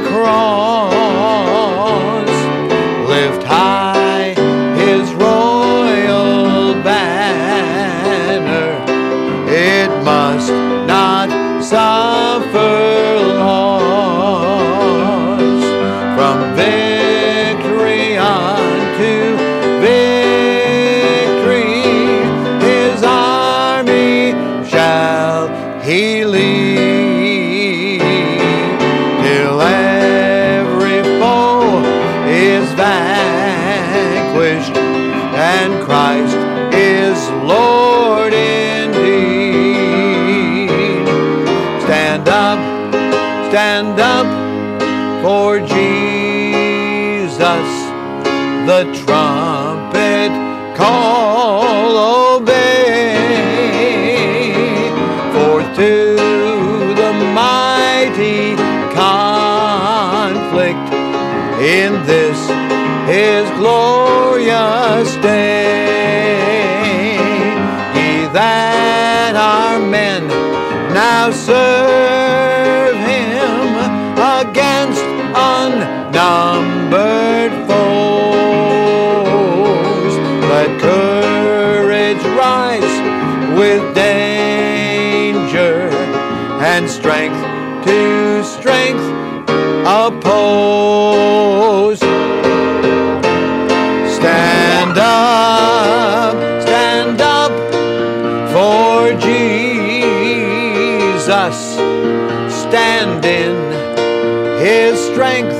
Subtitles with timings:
[0.00, 0.67] the cross.
[34.40, 36.36] and Christ
[36.72, 39.48] is Lord indeed.
[41.82, 42.58] Stand up,
[43.50, 44.26] stand up
[45.22, 46.28] for Jesus
[48.66, 49.57] the trump.
[71.28, 73.76] Now serve him
[74.16, 75.04] against
[75.36, 76.72] unnumbered
[77.68, 78.64] foes.
[80.48, 82.96] Let courage rise
[83.58, 85.90] with danger
[86.62, 87.42] and strength
[87.84, 89.04] to strength
[89.86, 90.78] oppose.
[94.16, 94.57] Stand
[101.28, 101.74] Jesus.
[102.62, 103.54] Stand in
[104.62, 105.52] His strength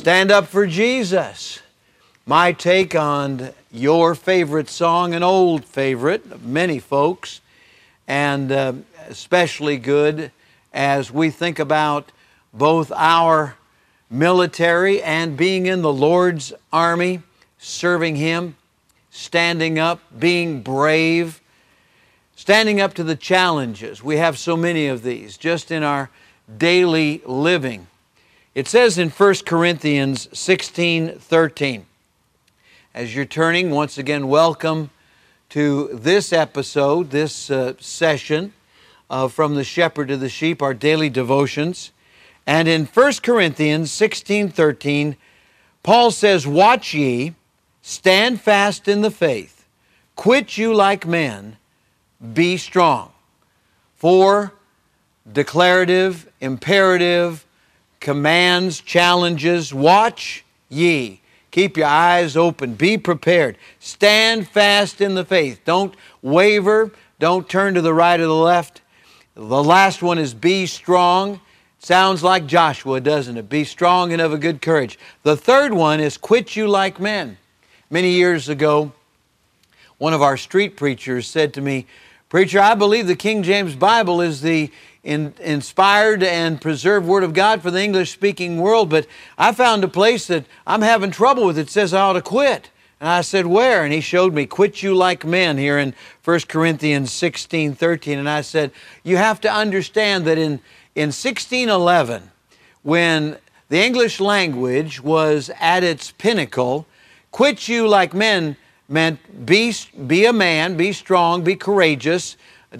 [0.00, 1.60] Stand up for Jesus.
[2.24, 7.42] My take on your favorite song, an old favorite of many folks,
[8.08, 8.72] and uh,
[9.10, 10.32] especially good
[10.72, 12.12] as we think about
[12.54, 13.56] both our
[14.08, 17.20] military and being in the Lord's army,
[17.58, 18.56] serving Him,
[19.10, 21.42] standing up, being brave,
[22.36, 24.02] standing up to the challenges.
[24.02, 26.08] We have so many of these just in our
[26.56, 27.86] daily living.
[28.52, 31.86] It says in 1 Corinthians 16 13,
[32.92, 34.90] as you're turning, once again, welcome
[35.50, 38.52] to this episode, this uh, session
[39.08, 41.92] uh, from the shepherd to the sheep, our daily devotions.
[42.44, 45.16] And in 1 Corinthians 16 13,
[45.84, 47.36] Paul says, Watch ye,
[47.82, 49.64] stand fast in the faith,
[50.16, 51.56] quit you like men,
[52.34, 53.12] be strong.
[53.94, 54.54] Four
[55.32, 57.46] declarative, imperative,
[58.00, 61.20] commands, challenges, watch ye.
[61.50, 62.74] Keep your eyes open.
[62.74, 63.58] Be prepared.
[63.78, 65.60] Stand fast in the faith.
[65.64, 66.92] Don't waver.
[67.18, 68.82] Don't turn to the right or the left.
[69.34, 71.40] The last one is be strong.
[71.80, 73.48] Sounds like Joshua, doesn't it?
[73.48, 74.98] Be strong and of a good courage.
[75.22, 77.38] The third one is quit you like men.
[77.90, 78.92] Many years ago,
[79.98, 81.86] one of our street preachers said to me,
[82.28, 84.70] Preacher, I believe the King James Bible is the
[85.02, 89.06] in, inspired and preserved Word of God for the English speaking world, but
[89.38, 91.58] I found a place that I'm having trouble with.
[91.58, 92.70] It says I ought to quit.
[93.00, 93.82] And I said, Where?
[93.82, 95.94] And he showed me, Quit you like men here in
[96.24, 98.18] 1 Corinthians 16 13.
[98.18, 100.60] And I said, You have to understand that in,
[100.94, 102.30] in 1611,
[102.82, 103.38] when
[103.70, 106.86] the English language was at its pinnacle,
[107.30, 108.56] quit you like men
[108.88, 109.72] meant be,
[110.06, 112.36] be a man, be strong, be courageous.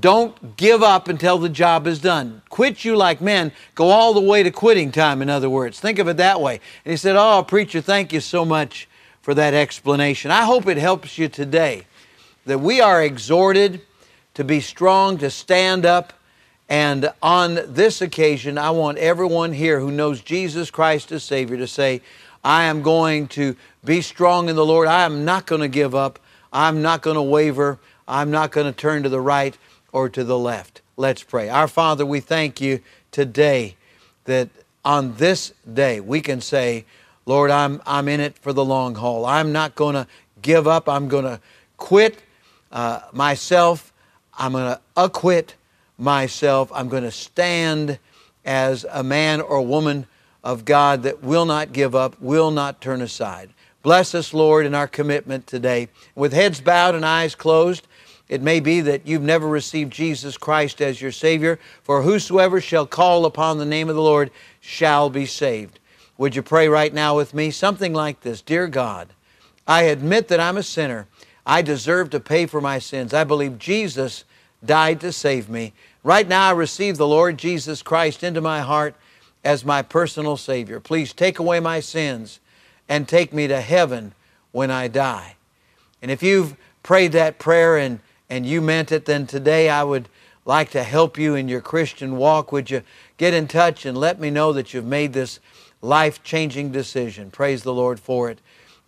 [0.00, 2.40] Don't give up until the job is done.
[2.48, 3.52] Quit you like men.
[3.74, 5.78] Go all the way to quitting time, in other words.
[5.78, 6.60] Think of it that way.
[6.84, 8.88] And he said, Oh, preacher, thank you so much
[9.20, 10.30] for that explanation.
[10.30, 11.86] I hope it helps you today
[12.46, 13.82] that we are exhorted
[14.34, 16.14] to be strong, to stand up.
[16.68, 21.66] And on this occasion, I want everyone here who knows Jesus Christ as Savior to
[21.66, 22.00] say,
[22.42, 23.54] I am going to
[23.84, 24.88] be strong in the Lord.
[24.88, 26.18] I am not going to give up.
[26.52, 27.78] I'm not going to waver.
[28.08, 29.56] I'm not going to turn to the right
[29.94, 30.82] or to the left.
[30.96, 31.48] Let's pray.
[31.48, 32.80] Our Father, we thank you
[33.12, 33.76] today
[34.24, 34.48] that
[34.84, 36.84] on this day we can say,
[37.26, 39.24] Lord, I'm, I'm in it for the long haul.
[39.24, 40.08] I'm not going to
[40.42, 40.88] give up.
[40.88, 41.40] I'm going to
[41.76, 42.18] quit
[42.72, 43.92] uh, myself.
[44.36, 45.54] I'm going to acquit
[45.96, 46.72] myself.
[46.74, 48.00] I'm going to stand
[48.44, 50.06] as a man or woman
[50.42, 53.50] of God that will not give up, will not turn aside.
[53.84, 55.88] Bless us, Lord, in our commitment today.
[56.16, 57.86] With heads bowed and eyes closed,
[58.28, 62.86] it may be that you've never received Jesus Christ as your Savior, for whosoever shall
[62.86, 64.30] call upon the name of the Lord
[64.60, 65.78] shall be saved.
[66.16, 67.50] Would you pray right now with me?
[67.50, 69.08] Something like this Dear God,
[69.66, 71.06] I admit that I'm a sinner.
[71.46, 73.12] I deserve to pay for my sins.
[73.12, 74.24] I believe Jesus
[74.64, 75.74] died to save me.
[76.02, 78.94] Right now, I receive the Lord Jesus Christ into my heart
[79.44, 80.80] as my personal Savior.
[80.80, 82.40] Please take away my sins
[82.88, 84.14] and take me to heaven
[84.52, 85.36] when I die.
[86.00, 90.08] And if you've prayed that prayer and, and you meant it, then today I would
[90.44, 92.52] like to help you in your Christian walk.
[92.52, 92.82] Would you
[93.16, 95.40] get in touch and let me know that you've made this
[95.80, 97.30] life changing decision?
[97.30, 98.40] Praise the Lord for it.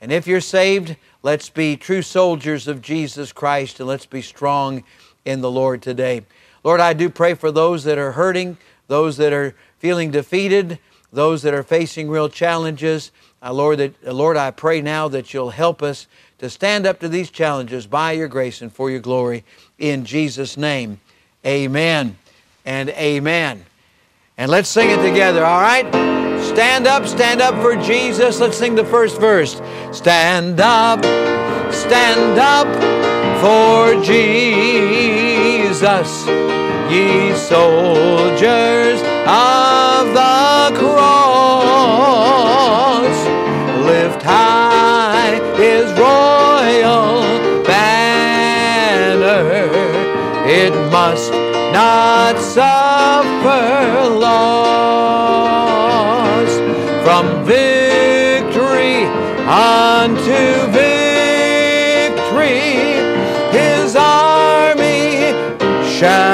[0.00, 4.84] And if you're saved, let's be true soldiers of Jesus Christ and let's be strong
[5.24, 6.22] in the Lord today.
[6.62, 8.58] Lord, I do pray for those that are hurting,
[8.88, 10.78] those that are feeling defeated,
[11.12, 13.12] those that are facing real challenges.
[13.44, 16.06] Uh, Lord, that, uh, Lord, I pray now that you'll help us
[16.38, 19.44] to stand up to these challenges by your grace and for your glory.
[19.78, 20.98] In Jesus' name,
[21.44, 22.16] amen
[22.64, 23.66] and amen.
[24.38, 25.84] And let's sing it together, all right?
[26.42, 28.40] Stand up, stand up for Jesus.
[28.40, 29.60] Let's sing the first verse.
[29.92, 31.04] Stand up,
[31.70, 32.66] stand up
[33.42, 34.66] for Jesus,
[36.90, 41.23] ye soldiers of the cross.
[51.06, 51.32] Must
[51.78, 55.32] not suffer loss
[57.04, 59.04] from victory
[59.46, 60.40] unto
[60.72, 61.04] victory.
[63.58, 65.04] His army
[65.94, 66.33] shall